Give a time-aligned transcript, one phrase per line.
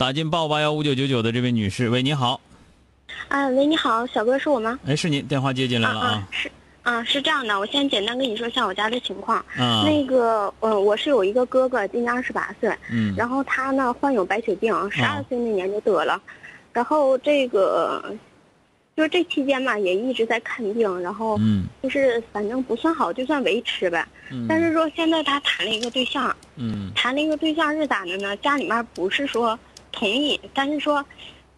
[0.00, 2.40] 打进八五八幺五九九九的这位女士，喂，你好。
[3.28, 4.78] 啊，喂，你好，小哥是我吗？
[4.86, 6.28] 哎，是您，电话接进来了啊。
[6.30, 9.36] 是，啊，是这样的，我先简单跟你说一下我家的情况。
[9.58, 9.84] 啊。
[9.84, 12.74] 那个，嗯，我是有一个哥哥，今年二十八岁。
[12.90, 13.14] 嗯。
[13.14, 16.18] 然后他呢患有白血病，十二岁那年就得了。
[16.72, 18.02] 然后这个，
[18.96, 24.08] 就是这期间嘛，也一直在看病，然后，嗯，就是反正不算好，就算维持呗。
[24.30, 24.46] 嗯。
[24.48, 26.34] 但是说现在他谈了一个对象。
[26.56, 26.90] 嗯。
[26.94, 28.34] 谈了一个对象是咋的呢？
[28.38, 29.58] 家里面不是说
[29.92, 31.04] 同意，但是说。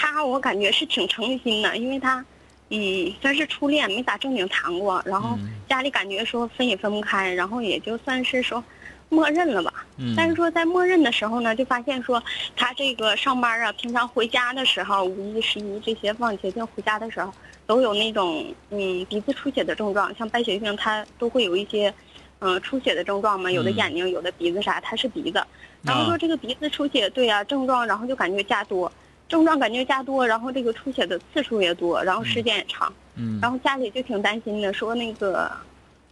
[0.00, 2.24] 他我感觉是挺诚心的，因为他，
[2.70, 5.02] 嗯，算是初恋，没咋正经谈过。
[5.04, 5.36] 然后
[5.68, 8.62] 家里感觉说分也分不开，然后也就算是说，
[9.08, 9.84] 默认了吧。
[10.16, 12.22] 但是说在默认的时候呢，就发现说
[12.54, 17.32] 他这个上班啊，平常回家的时候，五一、十一这些放节假回家的时候，
[17.66, 21.92] 都有那种嗯鼻子出血的症状，像白血病，他都会有一些，
[22.40, 25.42] 嗯出血的症状嘛，有的眼睛，有的鼻子啥，他是鼻子。
[25.82, 28.90] 然后说这个鼻子出血，对呀，症状，然后就感觉加多。
[29.28, 35.50] 症状感觉加多，然后这个出血的次数也多，然后时间也长，嗯，然后家里就挺担心的，说那个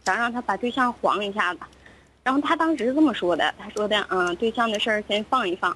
[0.05, 1.59] 想让他把对象黄一下子，
[2.23, 5.75] 然后他当时是这么说的，他说的，嗯，对象的事儿先放一放，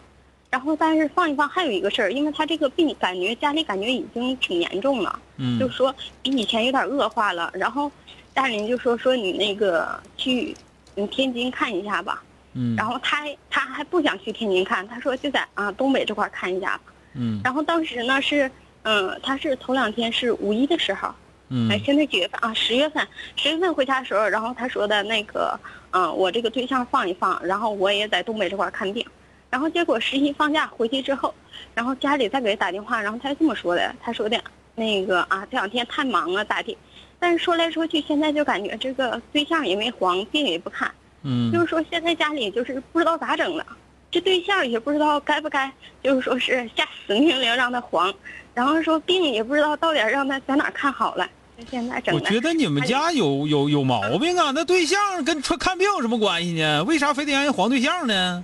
[0.51, 7.91] 然后但是放一放还有一个事儿，因为他这个病感觉家里感觉已经挺严重了，嗯，就说比以前有点恶化了，然后
[8.33, 10.55] 大人就说说你那个去，
[10.95, 16.83] 嗯天津看一下吧，嗯，然后他他还不想去天津看，他说就在啊东北这块看一下吧。
[17.13, 18.49] 嗯，然后当时呢是，
[18.83, 21.13] 嗯，他是头两天是五一的时候，
[21.49, 22.53] 嗯，哎，现在几月份啊？
[22.53, 23.05] 十月份，
[23.35, 25.59] 十月份回家的时候，然后他说的那个，
[25.91, 29.05] 嗯，我这个对象放一放，然后我也在东北这块看病，
[29.49, 31.33] 然后结果十一放假回去之后，
[31.75, 34.41] 然后家里再给他打电话，然后他就这么说的，他说的，
[34.75, 36.77] 那个啊，这两天太忙了咋地？
[37.21, 43.63] 但是说来说去，现在就感觉这个对象也没黄，病也不看，嗯，就是说现在家里就是不知道咋整了。
[44.09, 45.71] 这对象也不知道该不该，
[46.01, 48.11] 就是说是下死命令让他黄，
[48.55, 51.29] 然后说病也不知道到底让他在哪看好了。
[51.69, 54.51] 现在整我觉得你们家有有有毛病啊！
[54.55, 56.83] 那对象跟看看病有什么关系呢？
[56.85, 58.43] 为啥非得让人黄对象呢？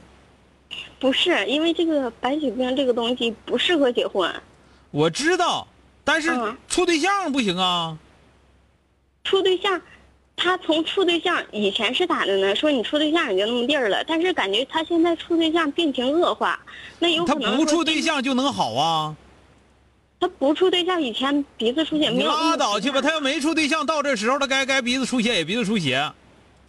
[1.00, 4.32] 不是因为这个白血病这个东西不适合结婚。
[4.92, 5.68] 我知道，
[6.04, 6.30] 但是
[6.70, 7.98] 处对象不行啊。
[9.28, 9.82] 处对象。
[10.40, 12.56] 他从处对象以前是咋的呢？
[12.56, 16.60] 说你处对象也就那么地儿了，但是感觉他现在处对象病情恶化，
[17.00, 19.16] 那有可能他不处对象就能好啊？
[20.20, 22.30] 他不处对象以前鼻子出血没有？
[22.30, 23.02] 拉倒去吧！
[23.02, 26.12] 他要没处对象，到这时候他该该鼻子出血也鼻子出血。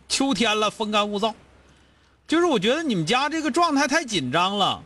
[0.08, 1.34] 秋天了，风干物燥，
[2.26, 4.82] 就是我觉得你们家这个状态太紧张了，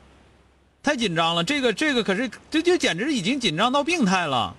[0.83, 1.45] 太紧张了。
[1.45, 4.57] 这个这个可是这就简直已经紧张到病态了。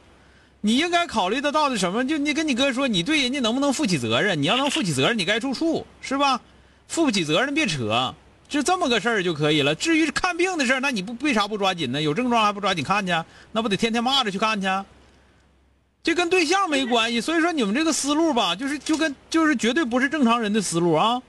[0.65, 2.07] 你应该考虑得到的什么？
[2.07, 4.41] 就你跟你哥说，你对人家能不能负起责任？
[4.41, 6.39] 你要能负起责任，你该住处是吧？
[6.87, 8.15] 负不起责任别扯，
[8.47, 9.75] 就这么个事儿就可以了。
[9.75, 12.01] 至于看病的事儿，那你不为啥不抓紧呢？
[12.01, 13.11] 有症状还不抓紧看去？
[13.51, 14.67] 那不得天天骂着去看去？
[16.01, 17.19] 这跟对象没关系。
[17.19, 21.21] 所以说你们这个思路吧，就是就跟就是绝对不是正常人的思路啊。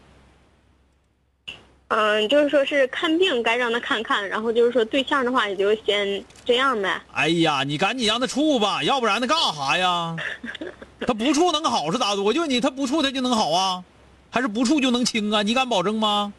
[1.88, 7.00] 嗯，就是说是看病该让他看看，然后就是说对象的话也就先这样呗。
[7.12, 10.16] 哎呀，你赶紧让他处吧，要不然他干啥呀？
[11.06, 12.22] 他不处能好是咋的？
[12.22, 13.84] 我就问你，他不处他就能好啊，
[14.30, 15.42] 还是不处就能轻啊？
[15.42, 16.32] 你敢保证吗？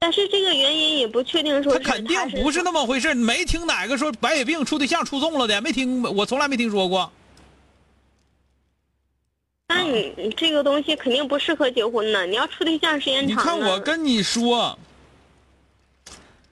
[0.00, 3.14] 但是这个原因也不确定，说他肯定不是那么回事。
[3.14, 7.10] 没听哪个说白血病处对象处重了的，没听，我从来没听说过。
[9.74, 12.24] 那你这个东西肯定不适合结婚呢。
[12.26, 13.28] 你要处对象时间长。
[13.28, 14.78] 你看我跟你说，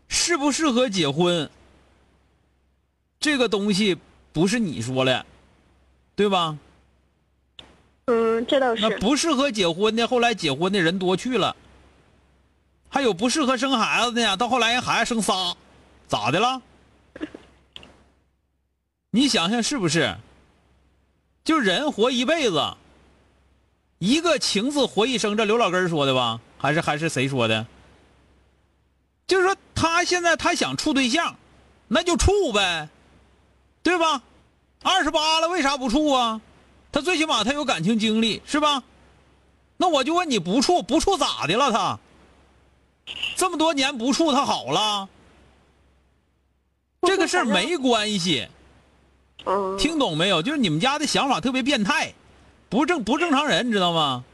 [0.08, 1.48] 适不适合结婚，
[3.20, 3.96] 这个东西
[4.32, 5.24] 不是你说了，
[6.16, 6.58] 对吧？
[8.06, 8.82] 嗯，这倒是。
[8.82, 11.54] 那不适合结婚的，后来结婚的人多去了。
[12.88, 15.56] 还有不适合生孩子的呀，到后来人孩子生仨，
[16.08, 16.60] 咋的了？
[19.10, 20.14] 你想想是不是？
[21.44, 22.60] 就人活一辈子，
[24.02, 26.40] 一个情字活一生，这刘老根说的吧？
[26.58, 27.64] 还是还是谁说的？
[29.28, 31.36] 就是说他现在他想处对象，
[31.86, 32.88] 那就处呗，
[33.80, 34.20] 对吧？
[34.82, 36.40] 二十八了，为啥不处啊？
[36.90, 38.82] 他最起码他有感情经历，是吧？
[39.76, 41.70] 那我就问你不处不处咋的了？
[41.70, 42.00] 他
[43.36, 45.08] 这么多年不处，他好了？
[47.02, 48.48] 这个事儿没关系，
[49.44, 50.42] 嗯，听懂没有？
[50.42, 52.12] 就是你们家的想法特别变态，
[52.72, 54.24] 不正不正常人，你知道吗？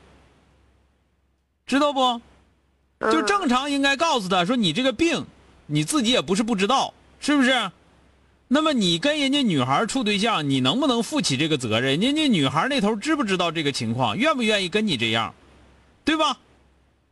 [1.66, 2.20] 知道不？
[3.00, 5.26] 就嗯正常应该告诉他说你这个病，
[5.66, 7.72] 你自己也不是不知道，是不是？
[8.46, 11.98] 那么你跟人家女孩处对象，你能不能负起这个责任？
[11.98, 15.34] 人家女孩那头知不知道这个情况，愿不愿意跟你这样，
[16.04, 16.38] 对吧？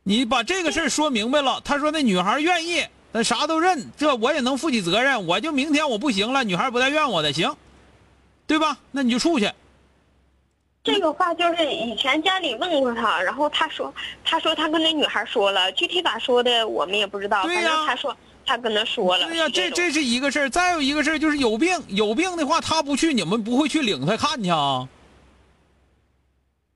[0.04, 5.26] 你把这个事儿说明白了，他说那女孩愿意，那啥都认，这我也能负起责任。
[5.26, 7.52] 我就明天我不行了，女孩不带怨我的，行，
[8.46, 8.78] 对吧？
[8.92, 9.50] 那你就处去。
[10.86, 13.92] 这个话就是以前家里问过他，然后他说，
[14.24, 18.16] 他说他跟那女孩说了，具体咋说的我们也不知道，反正他说
[18.46, 19.26] 他跟他说了。
[19.26, 20.48] 对呀、这这是一个事儿。
[20.48, 24.88] 再有一个事儿就是有病，有病的话他不去，你们不会去领他看去啊？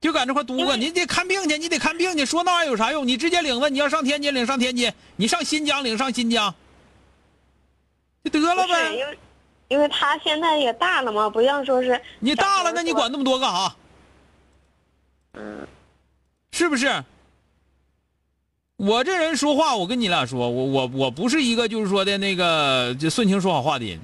[0.01, 3.07] 就搁这块嘟个，你得看病去，你得看病去，说那玩意儿有啥用？
[3.07, 6.53] 你直接领着，你要上天津领上天津，你上新疆领上新疆，
[8.25, 8.95] 就得了呗。
[8.95, 9.19] 因为
[9.69, 13.77] 因为他现在也大了嘛，不像说是你大了，那你管那么多干啥？
[15.35, 15.67] 嗯
[16.53, 17.05] 是不是？
[18.77, 24.01] 我这人说话，我跟你俩说，我我我不是一个就是说的那个就顺情说好话的人，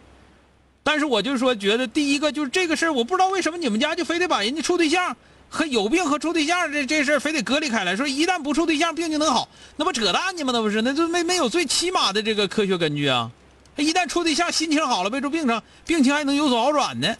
[0.82, 5.16] 但是我就是说，觉得第一个就是这个事儿，我不知道为什么你们家就非得把人家处对象
[5.48, 10.52] 和有病和处对象这这事儿非得隔离开来，说一旦不处对象病就能好，那不扯淡呢吗？
[10.52, 13.30] 那不是，那就没没有最起码的这个科学根据啊！
[13.76, 17.16] 一旦处对象，心情好了，别说病上，病情还能有所好转呢。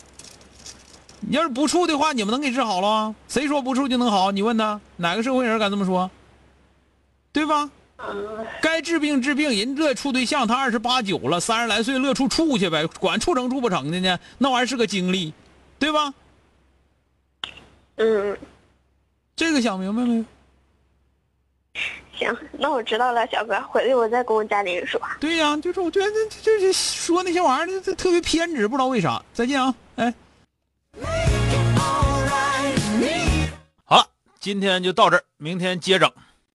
[1.21, 3.15] 你要是不处的话，你们能给治好了吗？
[3.29, 4.31] 谁说不处就能好？
[4.31, 6.11] 你问他，哪个社会人敢这么说？
[7.33, 7.71] 对吧？
[7.99, 14.19] 嗯该治病治病，人乐处对象，他二十八九了，三十来岁乐处处去呗，管处成处不成的呢？
[14.37, 15.33] 那玩意儿是个经历，
[15.79, 16.13] 对吧？
[17.97, 18.37] 嗯，
[19.35, 20.25] 这个想明白没有？
[22.19, 25.01] 行，那我知道了，小哥，回去我再跟我家里人说。
[25.19, 26.07] 对呀、就是我觉得
[26.43, 29.23] 就是说那些玩意儿，这特别偏执，不知道为啥。
[29.33, 30.15] 再见啊，哎。
[34.47, 36.15] 今天就到这儿，明天接着。